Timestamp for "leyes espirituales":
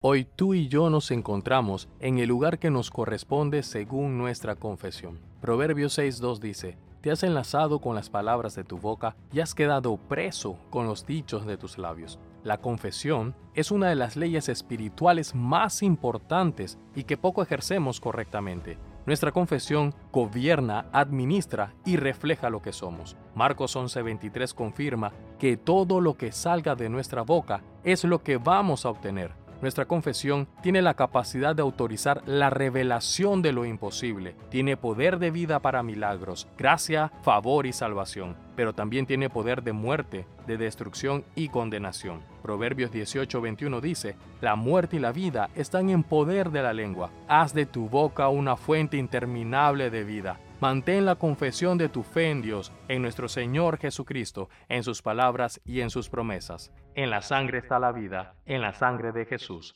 14.14-15.34